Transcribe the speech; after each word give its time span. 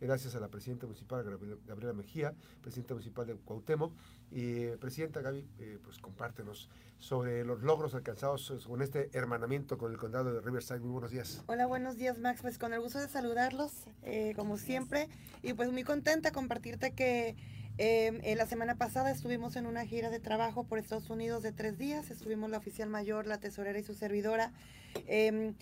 gracias 0.00 0.34
a 0.34 0.40
la 0.40 0.48
presidenta 0.48 0.86
municipal 0.86 1.24
Gabriela 1.66 1.92
Mejía, 1.92 2.34
presidenta 2.62 2.94
municipal 2.94 3.26
de 3.26 3.34
Cuauhtémoc. 3.36 3.92
Y 4.32 4.68
presidenta 4.76 5.20
Gaby, 5.20 5.42
pues 5.82 5.98
compártenos 5.98 6.70
sobre 6.98 7.44
los 7.44 7.62
logros 7.62 7.94
alcanzados 7.94 8.64
con 8.66 8.80
este 8.80 9.10
hermanamiento 9.12 9.76
con 9.76 9.90
el 9.90 9.98
condado 9.98 10.32
de 10.32 10.40
Riverside. 10.40 10.80
Muy 10.80 10.92
buenos 10.92 11.10
días. 11.10 11.42
Hola, 11.46 11.66
buenos 11.66 11.96
días 11.96 12.18
Max, 12.18 12.40
pues 12.42 12.56
con 12.56 12.72
el 12.72 12.80
gusto 12.80 13.00
de 13.00 13.08
saludarlos, 13.08 13.72
como 14.36 14.56
siempre, 14.56 15.08
y 15.42 15.54
pues 15.54 15.72
muy 15.72 15.82
contenta 15.82 16.30
compartirte 16.30 16.92
que 16.92 17.36
Em, 17.82 18.20
eh, 18.24 18.36
la 18.36 18.44
semana 18.44 18.74
pasada 18.74 19.10
estuvimos 19.10 19.56
en 19.56 19.64
una 19.64 19.86
gira 19.86 20.10
de 20.10 20.20
trabajo 20.20 20.64
por 20.64 20.78
Estados 20.78 21.08
Unidos 21.08 21.42
de 21.42 21.50
tres 21.50 21.78
días. 21.78 22.10
Estuvimos 22.10 22.50
la 22.50 22.58
oficial 22.58 22.90
mayor, 22.90 23.26
la 23.26 23.38
tesorera 23.38 23.78
y 23.78 23.82
su 23.82 23.94
servidora. 23.94 24.52
Em, 25.06 25.54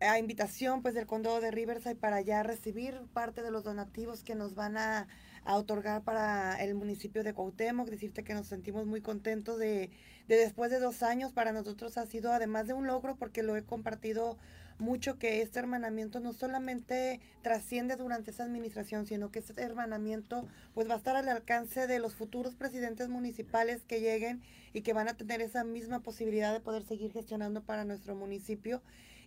a 0.00 0.18
invitación 0.18 0.82
pues 0.82 0.94
del 0.94 1.06
condado 1.06 1.40
de 1.40 1.50
Riverside 1.50 1.94
para 1.94 2.20
ya 2.20 2.42
recibir 2.42 3.00
parte 3.12 3.42
de 3.42 3.50
los 3.50 3.64
donativos 3.64 4.22
que 4.22 4.34
nos 4.34 4.54
van 4.54 4.76
a, 4.76 5.08
a 5.44 5.56
otorgar 5.56 6.02
para 6.02 6.62
el 6.62 6.74
municipio 6.74 7.22
de 7.22 7.34
Cuauhtémoc, 7.34 7.88
decirte 7.88 8.24
que 8.24 8.34
nos 8.34 8.46
sentimos 8.46 8.86
muy 8.86 9.00
contentos 9.00 9.58
de, 9.58 9.90
de, 10.28 10.36
después 10.36 10.70
de 10.70 10.80
dos 10.80 11.02
años, 11.02 11.32
para 11.32 11.52
nosotros 11.52 11.98
ha 11.98 12.06
sido 12.06 12.32
además 12.32 12.66
de 12.66 12.72
un 12.72 12.86
logro 12.86 13.16
porque 13.16 13.42
lo 13.42 13.56
he 13.56 13.62
compartido 13.62 14.38
mucho 14.78 15.18
que 15.18 15.42
este 15.42 15.58
hermanamiento 15.58 16.20
no 16.20 16.32
solamente 16.32 17.20
trasciende 17.42 17.96
durante 17.96 18.30
esa 18.30 18.44
administración, 18.44 19.06
sino 19.06 19.30
que 19.30 19.40
este 19.40 19.60
hermanamiento 19.60 20.48
pues 20.74 20.88
va 20.88 20.94
a 20.94 20.96
estar 20.96 21.16
al 21.16 21.28
alcance 21.28 21.86
de 21.86 21.98
los 21.98 22.14
futuros 22.14 22.54
presidentes 22.54 23.08
municipales 23.08 23.82
que 23.86 24.00
lleguen 24.00 24.40
y 24.72 24.80
que 24.80 24.92
van 24.92 25.08
a 25.08 25.14
tener 25.14 25.40
esa 25.42 25.64
misma 25.64 26.00
posibilidad 26.00 26.52
de 26.52 26.60
poder 26.60 26.84
seguir 26.84 27.12
gestionando 27.12 27.62
para 27.62 27.84
nuestro 27.84 28.14
municipio 28.14 28.80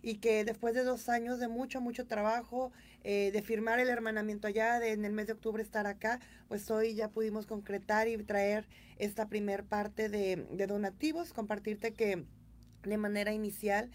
y 0.04 0.16
que 0.16 0.44
después 0.44 0.74
de 0.74 0.84
dos 0.84 1.08
años 1.08 1.38
de 1.40 1.48
mucho, 1.48 1.80
mucho 1.80 2.06
trabajo, 2.06 2.72
eh, 3.04 3.30
de 3.32 3.40
firmar 3.40 3.80
el 3.80 3.88
hermanamiento 3.88 4.46
allá, 4.46 4.78
de 4.78 4.92
en 4.92 5.06
el 5.06 5.12
mes 5.12 5.26
de 5.26 5.32
octubre 5.32 5.62
estar 5.62 5.86
acá, 5.86 6.20
pues 6.46 6.70
hoy 6.70 6.94
ya 6.94 7.08
pudimos 7.08 7.46
concretar 7.46 8.06
y 8.06 8.18
traer 8.18 8.66
esta 8.98 9.28
primer 9.30 9.64
parte 9.64 10.10
de, 10.10 10.44
donativos, 10.66 11.32
compartirte 11.32 11.94
que 11.94 12.22
de 12.82 12.96
manera 12.98 13.32
inicial 13.32 13.90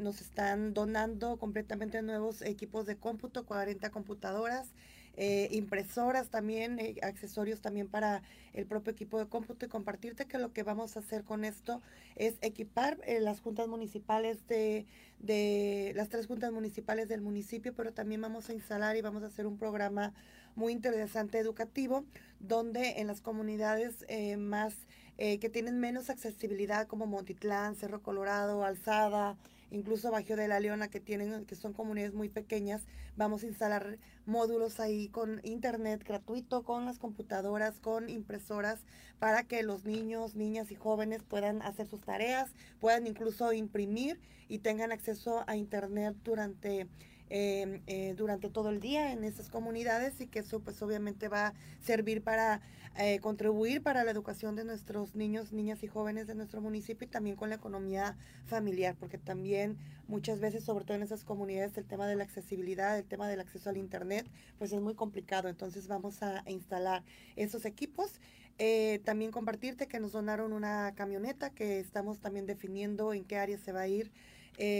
nos 0.00 0.20
están 0.20 0.74
donando 0.74 1.38
completamente 1.38 2.02
nuevos 2.02 2.42
equipos 2.42 2.84
de 2.84 2.96
cómputo, 2.96 3.46
40 3.46 3.88
computadoras, 3.90 4.74
eh, 5.16 5.48
impresoras 5.50 6.28
también, 6.28 6.78
eh, 6.78 6.96
accesorios 7.02 7.60
también 7.60 7.88
para 7.88 8.22
el 8.52 8.66
propio 8.66 8.92
equipo 8.92 9.18
de 9.18 9.26
cómputo 9.26 9.66
y 9.66 9.68
compartirte 9.68 10.26
que 10.26 10.38
lo 10.38 10.52
que 10.52 10.62
vamos 10.62 10.96
a 10.96 11.00
hacer 11.00 11.24
con 11.24 11.44
esto 11.44 11.82
es 12.16 12.34
equipar 12.40 12.98
eh, 13.04 13.20
las 13.20 13.40
juntas 13.40 13.68
municipales 13.68 14.46
de, 14.46 14.86
de 15.18 15.92
las 15.96 16.08
tres 16.08 16.26
juntas 16.26 16.52
municipales 16.52 17.08
del 17.08 17.20
municipio, 17.20 17.74
pero 17.74 17.92
también 17.92 18.20
vamos 18.20 18.48
a 18.48 18.54
instalar 18.54 18.96
y 18.96 19.02
vamos 19.02 19.22
a 19.22 19.26
hacer 19.26 19.46
un 19.46 19.58
programa 19.58 20.14
muy 20.54 20.72
interesante 20.72 21.38
educativo 21.38 22.04
donde 22.40 23.00
en 23.00 23.06
las 23.06 23.20
comunidades 23.20 24.04
más 24.38 24.74
que 25.16 25.50
tienen 25.50 25.80
menos 25.80 26.10
accesibilidad 26.10 26.86
como 26.86 27.06
Montitlán, 27.06 27.74
Cerro 27.74 28.02
Colorado, 28.02 28.64
Alzada, 28.64 29.36
incluso 29.70 30.10
Bajo 30.10 30.36
de 30.36 30.48
la 30.48 30.60
Leona, 30.60 30.88
que 30.88 31.00
tienen, 31.00 31.44
que 31.44 31.54
son 31.54 31.72
comunidades 31.72 32.14
muy 32.14 32.28
pequeñas, 32.28 32.86
vamos 33.16 33.42
a 33.42 33.46
instalar 33.46 33.98
módulos 34.26 34.80
ahí 34.80 35.08
con 35.08 35.40
internet 35.44 36.04
gratuito, 36.04 36.62
con 36.62 36.84
las 36.84 36.98
computadoras, 36.98 37.78
con 37.80 38.08
impresoras, 38.08 38.80
para 39.18 39.42
que 39.44 39.62
los 39.62 39.84
niños, 39.84 40.34
niñas 40.34 40.70
y 40.70 40.74
jóvenes 40.74 41.22
puedan 41.22 41.62
hacer 41.62 41.86
sus 41.86 42.02
tareas, 42.02 42.50
puedan 42.80 43.06
incluso 43.06 43.52
imprimir 43.52 44.20
y 44.48 44.60
tengan 44.60 44.92
acceso 44.92 45.44
a 45.46 45.56
internet 45.56 46.16
durante 46.24 46.86
Em, 47.30 47.82
eh, 47.86 48.14
durante 48.16 48.48
todo 48.48 48.70
el 48.70 48.80
día 48.80 49.12
en 49.12 49.22
esas 49.22 49.50
comunidades 49.50 50.18
y 50.20 50.26
que 50.26 50.38
eso 50.38 50.60
pues 50.60 50.80
obviamente 50.80 51.28
va 51.28 51.48
a 51.48 51.54
servir 51.82 52.22
para 52.22 52.62
eh, 52.96 53.20
contribuir 53.20 53.82
para 53.82 54.02
la 54.02 54.10
educación 54.10 54.56
de 54.56 54.64
nuestros 54.64 55.14
niños, 55.14 55.52
niñas 55.52 55.82
y 55.82 55.88
jóvenes 55.88 56.26
de 56.26 56.34
nuestro 56.34 56.62
municipio 56.62 57.06
y 57.06 57.10
también 57.10 57.36
con 57.36 57.50
la 57.50 57.56
economía 57.56 58.16
familiar, 58.46 58.96
porque 58.98 59.18
también 59.18 59.76
muchas 60.08 60.40
veces, 60.40 60.64
sobre 60.64 60.86
todo 60.86 60.96
en 60.96 61.02
esas 61.02 61.22
comunidades, 61.22 61.76
el 61.76 61.84
tema 61.84 62.06
de 62.06 62.16
la 62.16 62.24
accesibilidad, 62.24 62.98
el 62.98 63.04
tema 63.04 63.28
del 63.28 63.40
acceso 63.40 63.68
al 63.68 63.76
Internet, 63.76 64.26
pues 64.56 64.72
es 64.72 64.80
muy 64.80 64.94
complicado. 64.94 65.48
Entonces 65.48 65.86
vamos 65.86 66.22
a, 66.22 66.42
instalar 66.48 67.04
esos 67.36 67.66
equipos. 67.66 68.20
Eh, 68.58 69.00
también 69.04 69.30
compartirte 69.32 69.86
que 69.86 70.00
nos 70.00 70.12
donaron 70.12 70.52
una 70.52 70.94
camioneta 70.96 71.50
que 71.50 71.78
estamos 71.78 72.20
también 72.20 72.46
definiendo 72.46 73.12
en 73.12 73.24
qué 73.24 73.36
área 73.36 73.58
se 73.58 73.72
va 73.72 73.82
a 73.82 73.88
ir. 73.88 74.10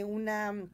una 0.07 0.69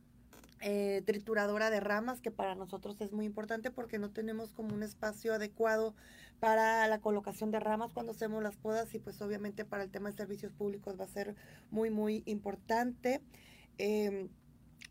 eh, 0.66 1.02
trituradora 1.04 1.68
de 1.68 1.80
ramas, 1.80 2.22
que 2.22 2.30
para 2.30 2.54
nosotros 2.54 2.98
es 3.00 3.12
muy 3.12 3.26
importante 3.26 3.70
porque 3.70 3.98
no 3.98 4.10
tenemos 4.10 4.54
como 4.54 4.74
un 4.74 4.82
espacio 4.82 5.34
adecuado 5.34 5.94
para 6.40 6.88
la 6.88 7.00
colocación 7.00 7.50
de 7.50 7.60
ramas 7.60 7.92
cuando 7.92 8.12
hacemos 8.12 8.42
las 8.42 8.56
podas 8.56 8.94
y 8.94 8.98
pues 8.98 9.20
obviamente 9.20 9.66
para 9.66 9.82
el 9.82 9.90
tema 9.90 10.10
de 10.10 10.16
servicios 10.16 10.52
públicos 10.52 10.98
va 10.98 11.04
a 11.04 11.08
ser 11.08 11.34
muy, 11.70 11.90
muy 11.90 12.22
importante. 12.24 13.20
Em, 13.76 14.30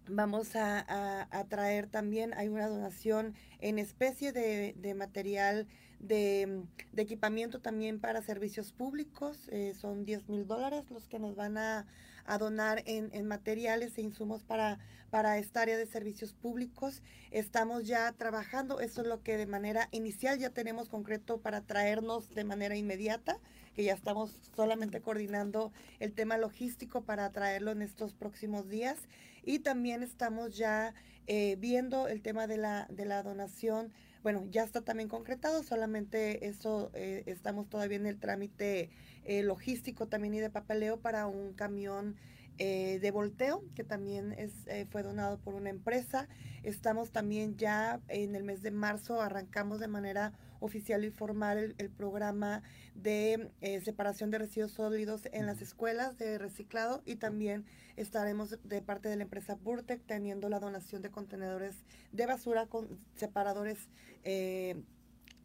vamos 0.07 0.55
a, 0.55 1.27
traer 1.49 1.87
también, 1.87 2.33
hay 2.35 2.49
una 2.49 2.67
donación 2.67 3.33
en 3.59 3.79
especie 3.79 4.31
de, 4.31 4.75
de 4.77 4.93
material 4.93 5.67
de, 6.03 6.65
equipamiento 6.97 7.61
también 7.61 7.99
para 7.99 8.21
servicios 8.21 8.73
públicos, 8.73 9.47
eh, 9.51 9.73
son 9.73 10.05
10 10.05 10.29
mil 10.29 10.45
dólares 10.45 10.89
los 10.91 11.07
que 11.07 11.17
nos 11.17 11.35
van 11.35 11.57
a, 11.57 11.87
a 12.25 12.37
donar 12.37 12.83
en, 12.85 13.09
en, 13.13 13.25
materiales 13.27 13.97
e 13.97 14.01
insumos 14.01 14.43
para, 14.43 14.79
para 15.09 15.37
esta 15.37 15.61
área 15.61 15.77
de 15.77 15.85
servicios 15.85 16.33
públicos. 16.33 17.01
Estamos 17.31 17.85
ya 17.85 18.11
trabajando, 18.13 18.79
eso 18.79 19.01
es 19.01 19.07
lo 19.07 19.21
que 19.21 19.37
de 19.37 19.45
manera 19.45 19.89
inicial 19.91 20.39
ya 20.39 20.49
tenemos 20.49 20.89
concreto 20.89 21.39
para 21.39 21.61
traernos 21.61 22.33
de 22.33 22.43
manera 22.43 22.75
inmediata, 22.75 23.39
que 23.75 23.83
ya 23.83 23.93
estamos 23.93 24.51
solamente 24.55 25.01
coordinando 25.01 25.71
el 25.99 26.13
tema 26.13 26.37
logístico 26.37 27.01
para 27.01 27.29
traerlo 27.31 27.71
en 27.71 27.81
estos 27.81 28.13
próximos 28.13 28.69
días. 28.69 28.97
Y 29.43 29.59
también 29.59 30.03
estamos 30.03 30.55
ya 30.55 30.93
eh, 31.27 31.57
viendo 31.59 32.07
el 32.07 32.21
tema 32.21 32.47
de 32.47 32.57
la, 32.57 32.87
de 32.89 33.05
la 33.05 33.23
donación 33.23 33.91
bueno, 34.23 34.45
ya 34.49 34.63
está 34.63 34.81
también 34.81 35.09
concretado, 35.09 35.63
solamente 35.63 36.47
eso 36.47 36.89
eh, 36.93 37.23
estamos 37.25 37.69
todavía 37.69 37.97
en 37.97 38.07
el 38.07 38.19
trámite 38.19 38.89
eh, 39.25 39.43
logístico 39.43 40.07
también 40.07 40.33
y 40.33 40.39
de 40.39 40.49
papeleo 40.49 41.01
para 41.01 41.27
un 41.27 41.53
camión 41.53 42.15
eh, 42.57 42.99
de 43.01 43.11
volteo, 43.11 43.63
que 43.75 43.83
también 43.83 44.33
es, 44.33 44.51
eh, 44.67 44.85
fue 44.89 45.03
donado 45.03 45.39
por 45.39 45.55
una 45.55 45.69
empresa. 45.69 46.27
Estamos 46.63 47.11
también 47.11 47.57
ya 47.57 47.99
en 48.07 48.35
el 48.35 48.43
mes 48.43 48.61
de 48.61 48.71
marzo, 48.71 49.21
arrancamos 49.21 49.79
de 49.79 49.87
manera 49.87 50.33
oficial 50.59 51.03
y 51.03 51.09
formal 51.09 51.75
el, 51.77 51.89
programa 51.89 52.63
de 52.95 53.51
separación 53.83 54.31
de 54.31 54.37
residuos 54.37 54.71
sólidos 54.71 55.27
en 55.33 55.45
las 55.45 55.61
escuelas 55.61 56.17
de 56.17 56.37
reciclado 56.37 57.01
y 57.05 57.15
también 57.15 57.65
estaremos 57.97 58.57
de 58.63 58.81
parte 58.81 59.09
de 59.09 59.17
la 59.17 59.23
empresa 59.23 59.55
Burtec 59.55 60.01
teniendo 60.05 60.47
la 60.47 60.61
donación 60.61 61.01
de 61.01 61.11
contenedores 61.11 61.75
de 62.13 62.25
basura 62.27 62.67
con 62.67 62.87
separadores 63.15 63.89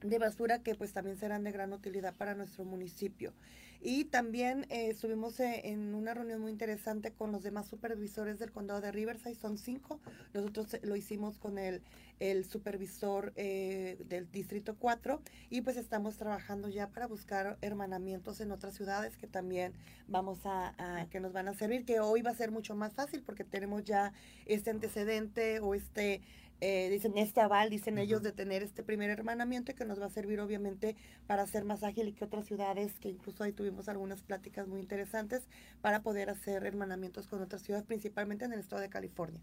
de 0.01 0.19
basura 0.19 0.63
que 0.63 0.75
pues 0.75 0.93
también 0.93 1.17
serán 1.19 1.45
de 1.45 1.53
gran 1.53 1.73
utilidad 1.73 2.15
para 2.15 2.35
nuestro 2.35 2.65
municipio. 2.65 3.33
Y 3.81 4.07
también 4.07 4.67
eh, 4.71 4.91
estuvimos 4.91 5.39
eh, 5.39 5.63
en 5.65 5.95
una 5.95 6.13
reunión 6.13 6.41
muy 6.41 6.51
interesante 6.51 7.13
con 7.13 7.31
los 7.31 7.45
demás 7.45 7.69
supervisores 7.69 8.39
del 8.39 8.51
condado 8.51 8.81
de 8.81 8.91
Riverside, 8.91 9.37
son 9.37 9.57
cinco. 9.57 10.01
Nosotros 10.35 10.75
eh, 10.75 10.81
lo 10.83 10.97
hicimos 10.97 11.39
con 11.39 11.59
el, 11.59 11.83
el 12.19 12.45
supervisor 12.45 13.33
del 13.35 14.29
distrito 14.33 14.77
4 14.77 15.21
y 15.51 15.61
pues 15.61 15.77
estamos 15.77 16.17
trabajando 16.17 16.69
ya 16.69 16.89
para 16.89 17.07
buscar 17.07 17.57
hermanamientos 17.61 18.41
en 18.41 18.51
otras 18.51 18.75
ciudades 18.75 19.17
que 19.17 19.29
también 19.29 19.73
vamos 20.09 20.41
a, 20.45 21.07
que 21.11 21.21
nos 21.21 21.33
van 21.33 21.47
a 21.47 21.55
servir, 21.55 21.85
que 21.85 22.01
hoy 22.01 22.23
va 22.23 22.31
a 22.31 22.35
ser 22.35 22.51
mucho 22.51 22.75
más 22.75 22.95
fácil 22.95 23.23
porque 23.23 23.45
tenemos 23.45 23.85
ya 23.85 24.13
este 24.47 24.71
antecedente 24.71 25.61
o 25.61 25.75
este 25.75 26.23
eh, 26.61 26.89
dicen 26.91 27.17
este 27.19 27.41
aval, 27.41 27.71
dicen 27.71 27.99
ellos, 27.99 28.23
de 28.23 28.33
tener 28.33 28.65
este 28.65 28.83
primer 28.83 29.11
hermanamiento 29.11 29.75
que 29.77 29.85
nos 29.85 30.01
va 30.01 30.07
a 30.07 30.11
servir 30.11 30.41
obviamente 30.41 30.97
para 31.29 31.47
ser 31.47 31.65
más 31.65 31.85
ágil 31.85 32.09
y 32.09 32.13
que 32.13 32.25
otras 32.25 32.47
ciudades, 32.47 32.99
que 32.99 33.09
incluso 33.09 33.45
ahí 33.45 33.53
tuvimos 33.69 33.89
algunas 33.91 34.23
pláticas 34.23 34.67
muy 34.67 34.81
interesantes, 34.81 35.47
para 35.83 36.03
poder 36.03 36.31
hacer 36.31 36.65
hermanamientos 36.65 37.27
con 37.27 37.43
otras 37.43 37.63
ciudades, 37.63 37.87
principalmente 37.87 38.47
en 38.47 38.55
el 38.55 38.61
estado 38.61 38.81
de 38.81 38.89
California. 38.89 39.41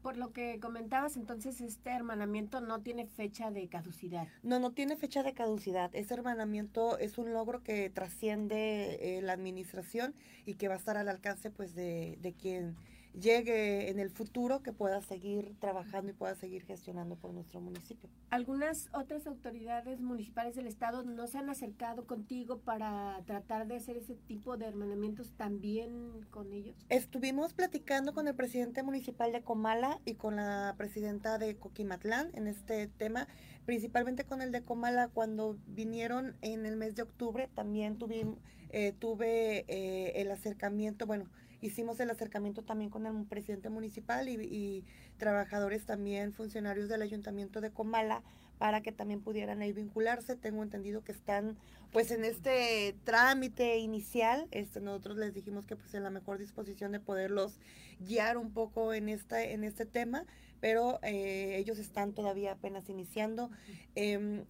Por 0.00 0.16
lo 0.16 0.32
que 0.32 0.58
comentabas, 0.60 1.16
entonces 1.16 1.60
este 1.60 1.90
hermanamiento 1.90 2.60
no 2.60 2.80
tiene 2.80 3.06
fecha 3.06 3.50
de 3.50 3.68
caducidad. 3.68 4.28
No, 4.42 4.58
no 4.58 4.70
tiene 4.70 4.96
fecha 4.96 5.22
de 5.22 5.34
caducidad. 5.34 5.90
Ese 5.94 6.14
hermanamiento 6.14 6.96
es 6.98 7.18
un 7.18 7.32
logro 7.32 7.62
que 7.62 7.90
trasciende 7.90 9.18
eh, 9.18 9.22
la 9.22 9.32
administración 9.32 10.14
y 10.46 10.54
que 10.54 10.68
va 10.68 10.74
a 10.74 10.78
estar 10.78 10.96
al 10.96 11.08
alcance 11.08 11.50
pues 11.50 11.74
de, 11.74 12.18
de 12.22 12.32
quien 12.32 12.76
llegue 13.20 13.90
en 13.90 13.98
el 13.98 14.10
futuro 14.10 14.62
que 14.62 14.72
pueda 14.72 15.00
seguir 15.00 15.54
trabajando 15.58 16.10
y 16.10 16.14
pueda 16.14 16.34
seguir 16.34 16.64
gestionando 16.64 17.16
por 17.16 17.32
nuestro 17.32 17.60
municipio. 17.60 18.08
¿Algunas 18.30 18.88
otras 18.92 19.26
autoridades 19.26 20.00
municipales 20.00 20.54
del 20.56 20.66
estado 20.66 21.02
no 21.02 21.26
se 21.26 21.38
han 21.38 21.48
acercado 21.48 22.06
contigo 22.06 22.58
para 22.58 23.22
tratar 23.26 23.66
de 23.66 23.76
hacer 23.76 23.96
ese 23.96 24.14
tipo 24.14 24.56
de 24.56 24.66
hermanamientos 24.66 25.32
también 25.36 26.26
con 26.30 26.52
ellos? 26.52 26.76
Estuvimos 26.88 27.54
platicando 27.54 28.12
con 28.12 28.28
el 28.28 28.34
presidente 28.34 28.82
municipal 28.82 29.32
de 29.32 29.42
Comala 29.42 30.00
y 30.04 30.14
con 30.14 30.36
la 30.36 30.74
presidenta 30.76 31.38
de 31.38 31.56
Coquimatlán 31.56 32.30
en 32.34 32.46
este 32.46 32.86
tema, 32.86 33.28
principalmente 33.64 34.24
con 34.24 34.42
el 34.42 34.52
de 34.52 34.62
Comala 34.62 35.08
cuando 35.08 35.56
vinieron 35.66 36.36
en 36.42 36.66
el 36.66 36.76
mes 36.76 36.94
de 36.94 37.02
octubre, 37.02 37.48
también 37.54 37.96
tuvimos, 37.98 38.38
eh, 38.70 38.92
tuve 38.98 39.64
eh, 39.68 40.20
el 40.20 40.30
acercamiento, 40.30 41.06
bueno, 41.06 41.30
hicimos 41.60 42.00
el 42.00 42.10
acercamiento 42.10 42.62
también 42.62 42.90
con 42.90 43.06
el 43.06 43.24
presidente 43.26 43.68
municipal 43.68 44.28
y, 44.28 44.84
trabajadores 45.18 45.86
también, 45.86 46.32
funcionarios 46.32 46.88
del 46.88 47.02
ayuntamiento 47.02 47.60
de 47.60 47.70
Comala, 47.70 48.22
para 48.58 48.80
que 48.82 48.92
también 48.92 49.20
pudieran 49.20 49.62
ahí 49.62 49.72
vincularse. 49.72 50.36
Tengo 50.36 50.62
entendido 50.62 51.04
que 51.04 51.12
están 51.12 51.56
pues 51.92 52.10
en 52.10 52.24
este 52.24 52.94
trámite 53.04 53.78
inicial. 53.78 54.48
Este, 54.50 54.80
nosotros 54.80 55.16
les 55.16 55.34
dijimos 55.34 55.66
que 55.66 55.76
pues 55.76 55.94
en 55.94 56.02
la 56.02 56.10
mejor 56.10 56.38
disposición 56.38 56.92
de 56.92 57.00
poderlos 57.00 57.58
guiar 58.00 58.36
un 58.36 58.52
poco 58.52 58.92
en, 58.92 59.08
esta, 59.08 59.42
en 59.42 59.64
este 59.64 59.86
tema, 59.86 60.24
pero 60.60 60.98
eh, 61.02 61.56
ellos 61.56 61.78
están 61.78 62.12
todavía 62.12 62.52
apenas 62.52 62.88
iniciando. 62.88 63.50
Eh, 63.94 64.44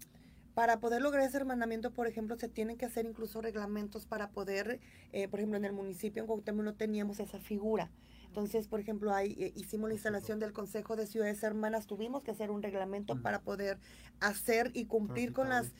para 0.56 0.80
poder 0.80 1.02
lograr 1.02 1.22
ese 1.22 1.36
hermanamiento, 1.36 1.90
por 1.90 2.06
ejemplo, 2.06 2.34
se 2.38 2.48
tienen 2.48 2.78
que 2.78 2.86
hacer 2.86 3.04
incluso 3.04 3.42
reglamentos 3.42 4.06
para 4.06 4.30
poder, 4.30 4.80
eh, 5.12 5.28
por 5.28 5.38
ejemplo, 5.38 5.58
en 5.58 5.66
el 5.66 5.74
municipio 5.74 6.22
en 6.22 6.26
Cuauhtémoc 6.26 6.64
no 6.64 6.72
teníamos 6.72 7.20
esa 7.20 7.38
figura. 7.38 7.90
Entonces, 8.28 8.66
por 8.66 8.80
ejemplo, 8.80 9.12
ahí 9.12 9.36
eh, 9.38 9.52
hicimos 9.54 9.90
la 9.90 9.94
instalación 9.96 10.38
del 10.38 10.54
Consejo 10.54 10.96
de 10.96 11.06
Ciudades 11.06 11.42
Hermanas, 11.42 11.86
tuvimos 11.86 12.22
que 12.22 12.30
hacer 12.30 12.50
un 12.50 12.62
reglamento 12.62 13.20
para 13.20 13.42
poder 13.42 13.76
hacer 14.20 14.70
y 14.74 14.86
cumplir 14.86 15.32
con 15.32 15.48
las 15.48 15.72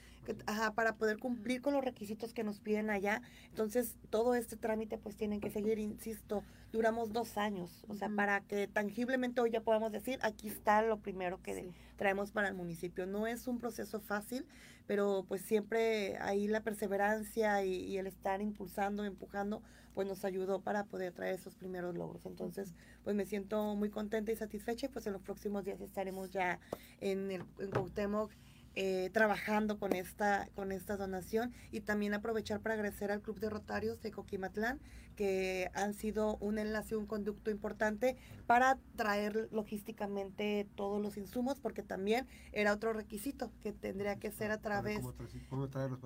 ajá, 0.47 0.73
para 0.73 0.97
poder 0.97 1.19
cumplir 1.19 1.63
con 1.63 1.75
los 1.75 1.85
requisitos 1.85 2.33
que 2.33 2.45
nos 2.45 2.61
piden 2.61 2.91
allá. 2.91 3.23
Entonces, 3.49 3.97
todo 4.11 4.35
este 4.35 4.57
trámite 4.57 4.99
pues 4.99 5.17
tienen 5.17 5.41
que 5.41 5.51
seguir, 5.51 5.79
insisto, 5.79 6.43
duramos 6.73 7.13
dos 7.13 7.37
años, 7.37 7.85
o 7.89 7.95
sea, 7.95 8.09
para 8.09 8.41
que 8.41 8.67
tangiblemente 8.67 9.41
hoy 9.41 9.51
ya 9.51 9.61
podamos 9.61 9.93
decir, 9.93 10.19
aquí 10.23 10.49
está 10.49 10.83
lo 10.83 10.99
primero 10.99 11.41
que 11.43 11.71
traemos 11.97 12.33
para 12.33 12.49
el 12.49 12.55
municipio. 12.55 13.07
No 13.07 13.27
es 13.27 13.47
un 13.47 13.59
proceso 13.59 14.01
fácil, 14.01 14.47
pero 14.87 15.25
pues 15.29 15.43
siempre 15.43 16.17
ahí 16.19 16.49
la 16.49 16.61
perseverancia 16.61 17.65
y, 17.65 17.97
el 17.97 18.07
estar 18.07 18.43
impulsando, 18.43 19.05
empujando, 19.05 19.63
pues 19.95 20.07
nos 20.07 20.25
ayudó 20.27 20.61
para 20.61 20.85
poder 20.85 21.13
traer 21.15 21.35
esos 21.35 21.55
primeros 21.55 21.97
logros. 21.97 22.27
Entonces, 22.27 22.75
pues 23.03 23.17
me 23.17 23.25
siento 23.25 23.75
muy 23.75 23.89
contenta 23.89 24.31
y 24.31 24.37
satisfecha 24.37 24.87
y 24.87 24.89
pues 24.91 25.07
en 25.07 25.15
los 25.15 25.23
próximos 25.23 25.65
días 25.65 25.81
estaremos 25.81 26.31
ya 26.31 26.61
en, 27.01 27.31
el, 27.31 27.43
en 27.59 27.71
Cuauhtémoc 27.71 28.31
eh, 28.79 29.09
trabajando 29.13 29.79
con 29.79 29.95
esta, 29.95 30.49
con 30.55 30.71
esta 30.71 30.99
donación 30.99 31.53
y 31.73 31.81
también 31.81 32.13
aprovechar 32.13 32.61
para 32.61 32.75
agradecer 32.75 33.11
al 33.11 33.23
Club 33.23 33.41
de 33.41 33.49
Rotarios 33.49 34.03
de 34.03 34.11
Coquimatlán 34.11 34.81
que 35.17 35.71
han 35.75 35.95
sido 35.95 36.37
un 36.37 36.59
enlace, 36.59 36.95
un 36.95 37.07
conducto 37.07 37.51
importante 37.51 38.17
para 38.47 38.79
traer 38.95 39.49
logísticamente 39.51 40.69
todos 40.77 41.01
los 41.03 41.17
insumos, 41.17 41.59
porque 41.59 41.83
también 41.83 42.29
era 42.53 42.73
otro 42.73 42.93
requisito 42.93 43.51
que 43.63 43.73
tendría 43.73 44.17
que 44.17 44.31
ser 44.31 44.51
a 44.51 44.59
través, 44.59 45.01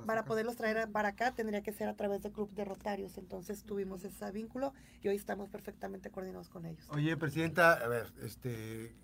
para, 0.06 0.24
poderlos 0.24 0.54
traer 0.54 0.88
para 0.90 1.08
acá, 1.08 1.32
tendría 1.32 1.62
que 1.62 1.72
ser 1.72 1.88
a 1.88 1.96
través 1.96 2.22
del 2.22 2.30
Club 2.30 2.50
de 2.52 2.64
Rotarios. 2.64 3.18
Entonces 3.18 3.64
tuvimos 3.64 4.04
ese 4.04 4.30
vínculo 4.30 4.72
y 5.02 5.08
hoy 5.08 5.16
estamos 5.16 5.48
perfectamente 5.50 6.10
coordinados 6.10 6.48
con 6.48 6.64
ellos. 6.64 6.86
Oye, 6.90 7.16
Presidenta, 7.16 7.72
a 7.72 7.88
ver, 7.88 8.12
este 8.22 8.94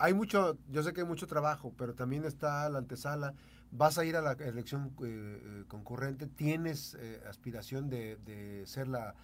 hay 0.00 0.14
mucho, 0.14 0.56
yo 0.70 0.82
sé 0.82 0.94
que 0.94 1.02
hay 1.02 1.06
mucho 1.06 1.26
trabajo, 1.26 1.74
pero 1.76 1.94
también 1.94 2.24
está 2.24 2.68
la 2.70 2.78
antesala. 2.78 3.34
Vas 3.70 3.98
a 3.98 4.04
ir 4.06 4.16
a 4.16 4.22
la 4.22 4.32
elección 4.32 4.94
eh, 5.04 5.42
eh, 5.44 5.64
concurrente, 5.68 6.26
tienes 6.26 6.96
eh, 6.98 7.20
aspiración 7.28 7.90
de, 7.90 8.62
ser 8.66 8.88
la, 8.88 9.14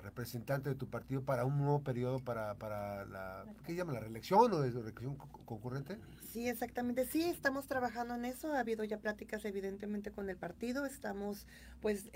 representante 0.00 0.70
de 0.70 0.74
tu 0.74 0.88
partido 0.88 1.22
para 1.22 1.44
un 1.44 1.58
nuevo 1.58 1.82
periodo, 1.82 2.18
para, 2.18 2.54
para 2.54 3.04
la, 3.04 3.44
¿qué 3.66 3.74
llama? 3.74 3.92
¿La 3.92 4.00
reelección 4.00 4.50
o 4.54 4.60
de 4.60 4.70
reelección 4.70 5.16
concurrente? 5.16 5.98
Sí, 6.32 6.48
exactamente. 6.48 7.04
Sí, 7.04 7.24
estamos 7.24 7.66
trabajando 7.66 8.14
en 8.14 8.24
eso. 8.24 8.54
Ha 8.54 8.60
habido 8.60 8.84
ya 8.84 8.96
pláticas 8.96 9.44
evidentemente 9.44 10.12
con 10.12 10.30
el 10.30 10.38
partido. 10.38 10.86
Estamos, 10.86 11.46
pues, 11.82 12.10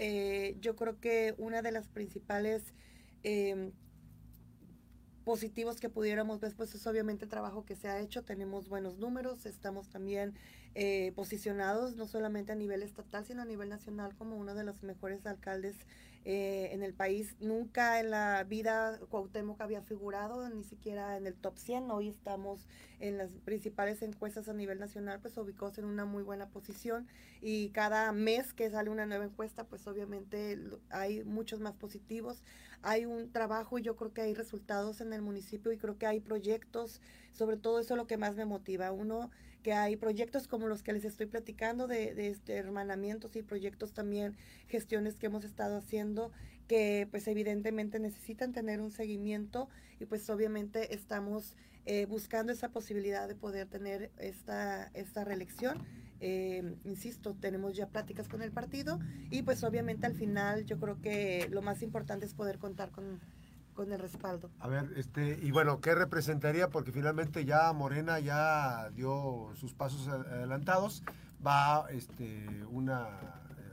yo 0.63 0.75
creo 0.75 0.99
que 1.01 1.35
una 1.37 1.61
de 1.61 1.73
las 1.73 1.87
principales 1.89 2.63
em, 3.25 3.73
positivos 5.25 5.81
que 5.81 5.89
pudiéramos 5.89 6.41
ver, 6.41 6.55
pues 6.55 6.75
es 6.75 6.87
obviamente 6.87 7.25
el 7.25 7.31
trabajo 7.31 7.65
que 7.65 7.77
se 7.77 7.89
ha 7.89 7.99
hecho, 8.01 8.23
tenemos 8.23 8.69
buenos 8.69 8.99
números, 8.99 9.47
estamos 9.47 9.89
también 9.89 10.35
eh, 10.75 11.13
posicionados 11.17 11.97
no 11.97 12.07
solamente 12.07 12.53
a 12.53 12.55
nivel 12.55 12.83
estatal, 12.83 13.25
sino 13.25 13.43
a 13.43 13.45
nivel 13.45 13.69
nacional 13.69 14.15
como 14.17 14.37
uno 14.37 14.55
de 14.55 14.65
los 14.65 14.83
mejores 14.83 15.25
alcaldes 15.27 15.77
eh, 16.27 16.71
en 16.73 16.83
el 16.83 16.95
país. 16.95 17.37
Nunca 17.41 18.01
en 18.01 18.11
la 18.11 18.45
vida 18.45 18.99
Cuauhtémoc 19.11 19.61
había 19.61 19.83
figurado, 19.83 20.49
ni 20.49 20.65
siquiera 20.65 21.19
en 21.19 21.27
el 21.27 21.35
top 21.35 21.59
100. 21.59 21.91
Hoy 21.91 22.09
estamos 22.09 22.67
en 22.99 23.19
las 23.19 23.31
principales 23.45 24.01
encuestas 24.01 24.49
a 24.49 24.55
nivel 24.55 24.79
nacional, 24.79 25.21
pues 25.21 25.37
ubicados 25.37 25.77
en 25.77 25.85
una 25.85 26.07
muy 26.07 26.23
buena 26.23 26.49
posición. 26.49 27.07
Y 27.43 27.69
cada 27.71 28.11
mes 28.13 28.55
que 28.55 28.71
sale 28.71 28.89
una 28.89 29.05
nueva 29.05 29.27
encuesta, 29.27 29.65
pues 29.65 29.87
obviamente 29.87 30.59
hay 30.89 31.25
muchos 31.25 31.61
más 31.61 31.75
positivos. 31.75 32.43
Hay 32.81 33.05
un 33.05 33.31
trabajo 33.31 33.79
y 33.79 33.83
yo 33.83 33.95
creo 33.97 34.15
que 34.15 34.23
hay 34.23 34.33
resultados 34.33 35.03
en 35.03 35.13
el 35.13 35.21
municipio 35.21 35.73
y 35.73 35.79
creo 35.79 35.99
que 35.99 36.07
hay 36.07 36.21
proyectos. 36.21 37.03
Sobre 37.33 37.59
todo 37.59 37.81
eso 37.81 37.95
es 37.95 37.99
lo 37.99 38.07
que 38.07 38.17
más 38.17 38.35
me 38.35 38.47
motiva. 38.47 38.93
Uno, 38.93 39.31
que 39.65 39.73
hay 39.73 39.97
proyectos 39.97 40.47
como 40.47 40.69
los 40.69 40.85
que 40.85 40.93
les 40.93 41.05
estoy 41.05 41.27
platicando 41.27 41.89
de, 41.89 42.15
de 42.15 42.29
este 42.29 42.55
hermanamientos 42.55 43.35
y 43.35 43.43
proyectos 43.43 43.93
también, 43.93 44.37
gestiones 44.69 45.17
que 45.17 45.27
hemos 45.27 45.43
estado 45.43 45.79
haciendo 45.79 46.31
que 46.69 47.09
pues 47.11 47.27
evidentemente 47.29 47.99
necesitan 47.99 48.53
tener 48.53 48.81
un 48.81 48.91
seguimiento 48.91 49.69
y 50.01 50.07
pues 50.07 50.29
obviamente 50.31 50.95
estamos 50.95 51.57
eh, 51.87 52.07
buscando 52.07 52.53
esa 52.53 52.71
posibilidad 52.71 53.29
de 53.29 53.35
poder 53.35 53.67
tener 53.69 54.11
esta, 54.19 54.91
esta 54.95 55.25
reelección. 55.25 55.79
Eh, 56.21 56.77
insisto, 56.85 57.35
tenemos 57.35 57.77
ya 57.77 57.89
pláticas 57.89 58.29
con 58.29 58.41
el 58.41 58.51
partido 58.51 58.99
y 59.31 59.43
pues 59.43 59.63
obviamente 59.65 60.07
al 60.07 60.15
final 60.15 60.65
yo 60.65 60.79
creo 60.79 61.01
que 61.03 61.49
lo 61.51 61.61
más 61.61 61.83
importante 61.83 62.25
es 62.25 62.33
poder 62.33 62.59
contar 62.59 62.91
con 62.91 63.21
con 63.75 63.93
el 63.93 63.99
respaldo. 63.99 64.51
A 64.61 64.69
ver, 64.69 64.93
este, 64.97 65.39
y 65.43 65.51
bueno, 65.51 65.81
¿qué 65.81 65.95
representaría? 65.95 66.69
Porque 66.69 66.93
finalmente 66.93 67.45
ya 67.45 67.73
Morena 67.73 68.19
ya 68.21 68.91
dio 68.91 69.51
sus 69.55 69.75
pasos 69.75 70.09
adelantados. 70.09 71.03
Va 71.47 71.87
este, 71.91 72.65
una 72.71 73.09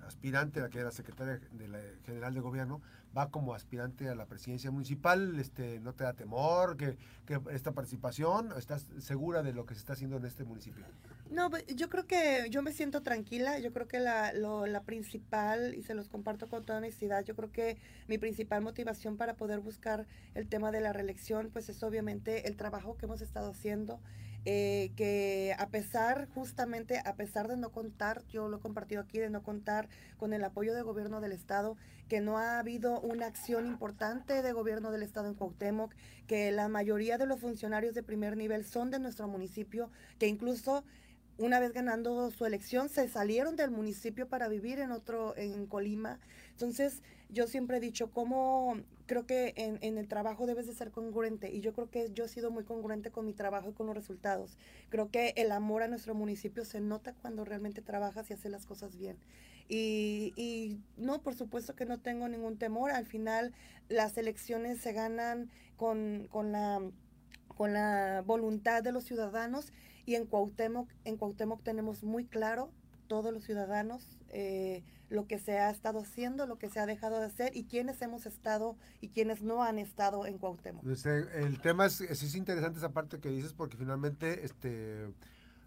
aspirante, 0.05 0.59
la 0.59 0.69
que 0.69 0.79
era 0.79 0.91
secretaria 0.91 1.39
de 1.51 1.67
la 1.67 1.79
general 2.05 2.33
de 2.33 2.41
gobierno, 2.41 2.81
va 3.17 3.29
como 3.29 3.53
aspirante 3.53 4.09
a 4.09 4.15
la 4.15 4.25
presidencia 4.25 4.71
municipal, 4.71 5.39
este, 5.39 5.79
¿no 5.79 5.93
te 5.93 6.03
da 6.03 6.13
temor 6.13 6.77
que, 6.77 6.97
que 7.25 7.39
esta 7.51 7.73
participación? 7.73 8.53
¿Estás 8.57 8.87
segura 8.99 9.43
de 9.43 9.53
lo 9.53 9.65
que 9.65 9.73
se 9.73 9.79
está 9.79 9.93
haciendo 9.93 10.17
en 10.17 10.25
este 10.25 10.43
municipio? 10.43 10.85
No, 11.29 11.49
yo 11.75 11.89
creo 11.89 12.05
que 12.05 12.47
yo 12.49 12.61
me 12.61 12.73
siento 12.73 13.03
tranquila, 13.03 13.59
yo 13.59 13.71
creo 13.71 13.87
que 13.87 13.99
la, 13.99 14.33
lo, 14.33 14.65
la 14.65 14.83
principal, 14.83 15.75
y 15.75 15.83
se 15.83 15.93
los 15.93 16.09
comparto 16.09 16.49
con 16.49 16.65
toda 16.65 16.79
honestidad, 16.79 17.23
yo 17.23 17.35
creo 17.35 17.51
que 17.51 17.77
mi 18.07 18.17
principal 18.17 18.61
motivación 18.61 19.15
para 19.15 19.35
poder 19.35 19.59
buscar 19.59 20.07
el 20.35 20.47
tema 20.47 20.71
de 20.71 20.81
la 20.81 20.91
reelección, 20.91 21.49
pues 21.51 21.69
es 21.69 21.81
obviamente 21.83 22.47
el 22.47 22.57
trabajo 22.57 22.97
que 22.97 23.05
hemos 23.05 23.21
estado 23.21 23.51
haciendo, 23.51 24.01
eh, 24.45 24.91
que 24.95 25.55
a 25.59 25.67
pesar, 25.69 26.27
justamente, 26.33 26.99
a 27.05 27.15
pesar 27.15 27.47
de 27.47 27.57
no 27.57 27.71
contar, 27.71 28.25
yo 28.27 28.47
lo 28.47 28.57
he 28.57 28.59
compartido 28.59 29.01
aquí, 29.01 29.19
de 29.19 29.29
no 29.29 29.43
contar 29.43 29.87
con 30.17 30.33
el 30.33 30.43
apoyo 30.43 30.73
del 30.73 30.83
gobierno 30.83 31.21
del 31.21 31.31
Estado, 31.31 31.77
que 32.07 32.21
no 32.21 32.37
ha 32.37 32.59
habido 32.59 32.99
una 33.01 33.27
acción 33.27 33.67
importante 33.67 34.41
de 34.41 34.51
gobierno 34.51 34.91
del 34.91 35.03
Estado 35.03 35.27
en 35.27 35.35
Cuauhtémoc, 35.35 35.93
que 36.27 36.51
la 36.51 36.67
mayoría 36.67 37.17
de 37.17 37.25
los 37.25 37.39
funcionarios 37.39 37.93
de 37.93 38.03
primer 38.03 38.35
nivel 38.35 38.65
son 38.65 38.91
de 38.91 38.99
nuestro 38.99 39.27
municipio, 39.27 39.89
que 40.17 40.27
incluso 40.27 40.83
una 41.41 41.59
vez 41.59 41.73
ganando 41.73 42.31
su 42.31 42.45
elección, 42.45 42.89
se 42.89 43.07
salieron 43.07 43.55
del 43.55 43.71
municipio 43.71 44.27
para 44.27 44.47
vivir 44.47 44.79
en 44.79 44.91
otro, 44.91 45.35
en 45.37 45.65
Colima. 45.65 46.19
Entonces, 46.51 47.01
yo 47.29 47.47
siempre 47.47 47.77
he 47.77 47.79
dicho, 47.79 48.11
cómo 48.11 48.77
creo 49.07 49.25
que 49.25 49.53
en, 49.57 49.77
en, 49.81 49.97
el 49.97 50.07
trabajo 50.07 50.45
debes 50.45 50.67
de 50.67 50.73
ser 50.73 50.91
congruente 50.91 51.51
y 51.51 51.61
yo 51.61 51.73
creo 51.73 51.89
que 51.89 52.11
yo 52.13 52.25
he 52.25 52.27
sido 52.27 52.51
muy 52.51 52.63
congruente 52.63 53.11
con 53.11 53.25
mi 53.25 53.33
trabajo 53.33 53.69
y 53.69 53.73
con 53.73 53.87
los 53.87 53.95
resultados. 53.95 54.57
Creo 54.89 55.09
que 55.09 55.33
el 55.35 55.51
amor 55.51 55.83
a 55.83 55.87
nuestro 55.87 56.13
municipio 56.13 56.63
se 56.65 56.79
nota 56.79 57.13
cuando 57.13 57.43
realmente 57.43 57.81
trabajas 57.81 58.29
y 58.29 58.33
haces 58.33 58.51
las 58.51 58.65
cosas 58.65 58.95
bien. 58.95 59.17
Y, 59.67 60.33
y 60.35 60.79
no, 60.97 61.21
por 61.21 61.35
supuesto 61.35 61.75
que 61.75 61.85
no 61.85 61.99
tengo 61.99 62.27
ningún 62.27 62.57
temor. 62.57 62.91
Al 62.91 63.05
final, 63.05 63.53
las 63.89 64.17
elecciones 64.17 64.79
se 64.79 64.93
ganan 64.93 65.49
con, 65.77 66.27
con 66.29 66.51
la 66.51 66.81
con 67.61 67.73
la 67.73 68.23
voluntad 68.25 68.81
de 68.81 68.91
los 68.91 69.03
ciudadanos 69.03 69.71
y 70.05 70.15
en 70.15 70.25
Cuauhtémoc, 70.25 70.89
en 71.05 71.17
Cuauhtémoc 71.17 71.63
tenemos 71.63 72.03
muy 72.03 72.25
claro 72.25 72.71
todos 73.07 73.33
los 73.33 73.43
ciudadanos 73.43 74.17
eh, 74.29 74.83
lo 75.09 75.27
que 75.27 75.37
se 75.37 75.59
ha 75.59 75.69
estado 75.69 75.99
haciendo, 75.99 76.47
lo 76.47 76.57
que 76.57 76.69
se 76.69 76.79
ha 76.79 76.85
dejado 76.85 77.19
de 77.19 77.25
hacer 77.25 77.55
y 77.55 77.65
quiénes 77.65 78.01
hemos 78.01 78.25
estado 78.25 78.77
y 79.01 79.09
quiénes 79.09 79.41
no 79.41 79.61
han 79.63 79.77
estado 79.77 80.25
en 80.25 80.37
Cuauhtémoc. 80.37 80.85
Este, 80.87 81.43
el 81.43 81.59
tema 81.59 81.85
es, 81.85 81.99
es, 81.99 82.35
interesante 82.35 82.79
esa 82.79 82.93
parte 82.93 83.19
que 83.19 83.29
dices 83.29 83.51
porque 83.51 83.75
finalmente 83.75 84.45
este, 84.45 85.09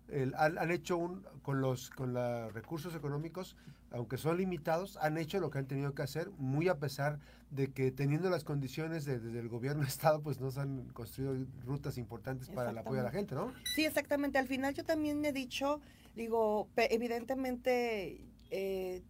el, 0.09 0.35
han, 0.37 0.59
han, 0.59 0.71
hecho 0.71 0.97
un, 0.97 1.27
con 1.43 1.61
los 1.61 1.91
con 1.91 2.13
los 2.15 2.53
recursos 2.53 2.95
económicos, 2.95 3.57
aunque 3.91 4.17
son 4.17 4.37
limitados, 4.37 4.97
han 4.99 5.17
hecho 5.19 5.41
lo 5.41 5.51
que 5.51 5.59
han 5.59 5.67
tenido 5.67 5.95
que 5.95 6.03
hacer, 6.03 6.31
muy 6.39 6.69
a 6.69 6.79
pesar 6.79 7.21
de 7.51 7.73
que 7.73 7.93
teniendo 7.93 8.29
las 8.31 8.45
condiciones 8.45 9.05
de, 9.05 9.21
desde 9.21 9.39
el 9.39 9.49
gobierno 9.49 9.83
de 9.83 9.89
Estado, 9.89 10.21
pues 10.23 10.41
nos 10.41 10.59
han 10.59 10.89
construido 10.89 11.35
rutas 11.65 11.99
importantes 11.99 12.49
para 12.51 12.71
el 12.71 12.79
apoyo 12.79 13.01
a 13.01 13.05
la 13.05 13.11
gente, 13.11 13.35
¿no? 13.35 13.53
Sí, 13.75 13.85
exactamente. 13.85 14.39
Al 14.39 14.49
final 14.49 14.75
yo 14.75 14.85
también 14.85 15.25
he 15.25 15.33
dicho, 15.33 15.81
digo, 16.15 16.69
evidentemente... 16.77 18.21
Eh, 18.51 19.03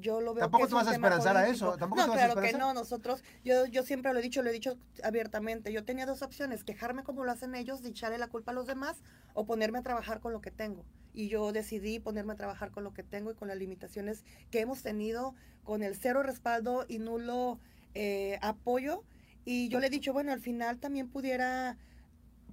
yo 0.00 0.20
lo 0.20 0.34
veo 0.34 0.42
tampoco 0.42 0.64
que 0.64 0.68
te 0.68 0.74
vas 0.74 0.88
a 0.88 0.92
esperanzar 0.92 1.36
a 1.36 1.48
eso 1.48 1.76
tampoco 1.76 2.06
no 2.06 2.12
claro 2.12 2.40
que 2.40 2.52
no 2.52 2.74
nosotros 2.74 3.22
yo 3.44 3.66
yo 3.66 3.82
siempre 3.82 4.12
lo 4.12 4.18
he 4.18 4.22
dicho 4.22 4.42
lo 4.42 4.50
he 4.50 4.52
dicho 4.52 4.76
abiertamente 5.02 5.72
yo 5.72 5.84
tenía 5.84 6.06
dos 6.06 6.22
opciones 6.22 6.64
quejarme 6.64 7.02
como 7.02 7.24
lo 7.24 7.32
hacen 7.32 7.54
ellos 7.54 7.80
y 7.82 7.88
echarle 7.88 8.18
la 8.18 8.28
culpa 8.28 8.52
a 8.52 8.54
los 8.54 8.66
demás 8.66 9.02
o 9.34 9.44
ponerme 9.44 9.78
a 9.78 9.82
trabajar 9.82 10.20
con 10.20 10.32
lo 10.32 10.40
que 10.40 10.50
tengo. 10.50 10.84
Y 11.12 11.28
yo 11.28 11.52
decidí 11.52 11.98
ponerme 11.98 12.32
a 12.32 12.36
trabajar 12.36 12.70
con 12.70 12.84
lo 12.84 12.92
que 12.92 13.02
tengo 13.02 13.30
y 13.30 13.34
con 13.34 13.48
las 13.48 13.56
limitaciones 13.56 14.24
que 14.50 14.60
hemos 14.60 14.82
tenido 14.82 15.34
con 15.64 15.82
el 15.82 15.96
cero 15.96 16.22
respaldo 16.22 16.84
y 16.88 16.98
nulo 16.98 17.58
eh, 17.94 18.38
apoyo. 18.42 19.02
Y 19.44 19.68
yo 19.68 19.78
le 19.78 19.86
he 19.86 19.90
dicho 19.90 20.12
bueno 20.12 20.32
al 20.32 20.40
final 20.40 20.78
también 20.78 21.08
pudiera 21.08 21.76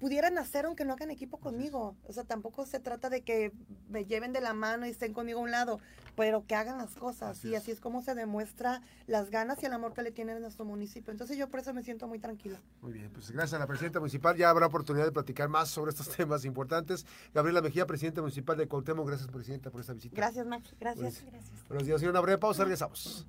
pudieran 0.03 0.37
hacer 0.37 0.65
aunque 0.65 0.83
no 0.83 0.91
hagan 0.91 1.11
equipo 1.11 1.37
conmigo. 1.37 1.95
O 2.03 2.11
sea, 2.11 2.25
tampoco 2.25 2.65
se 2.65 2.81
trata 2.81 3.09
de 3.09 3.21
que 3.21 3.53
me 3.87 4.03
lleven 4.03 4.33
de 4.33 4.41
la 4.41 4.53
mano 4.53 4.85
y 4.85 4.89
estén 4.89 5.13
conmigo 5.13 5.39
a 5.39 5.43
un 5.43 5.51
lado, 5.51 5.79
pero 6.17 6.45
que 6.45 6.55
hagan 6.55 6.77
las 6.77 6.93
cosas. 6.95 7.37
Así 7.37 7.51
y 7.51 7.55
así 7.55 7.71
es 7.71 7.79
como 7.79 8.01
se 8.01 8.13
demuestra 8.13 8.81
las 9.07 9.29
ganas 9.29 9.63
y 9.63 9.65
el 9.65 9.71
amor 9.71 9.93
que 9.93 10.01
le 10.01 10.11
tienen 10.11 10.35
a 10.35 10.39
nuestro 10.41 10.65
municipio. 10.65 11.11
Entonces 11.11 11.37
yo 11.37 11.47
por 11.47 11.61
eso 11.61 11.73
me 11.73 11.83
siento 11.83 12.09
muy 12.09 12.19
tranquila. 12.19 12.59
Muy 12.81 12.91
bien, 12.91 13.11
pues 13.13 13.31
gracias 13.31 13.53
a 13.53 13.59
la 13.59 13.65
presidenta 13.65 14.01
municipal. 14.01 14.35
Ya 14.35 14.49
habrá 14.49 14.65
oportunidad 14.65 15.05
de 15.05 15.13
platicar 15.13 15.47
más 15.47 15.69
sobre 15.69 15.91
estos 15.91 16.09
temas 16.17 16.43
importantes. 16.43 17.05
Gabriela 17.33 17.61
Mejía, 17.61 17.87
presidenta 17.87 18.19
municipal 18.19 18.57
de 18.57 18.67
Cuauhtémoc. 18.67 19.07
Gracias, 19.07 19.29
presidenta, 19.29 19.71
por 19.71 19.79
esta 19.79 19.93
visita. 19.93 20.17
Gracias, 20.17 20.45
Max. 20.45 20.75
Gracias. 20.81 21.21
Pues, 21.21 21.31
gracias. 21.31 21.67
Buenos 21.69 21.87
días. 21.87 22.03
Y 22.03 22.07
una 22.07 22.19
breve 22.19 22.39
pausa. 22.39 22.63
Regresamos. 22.63 23.25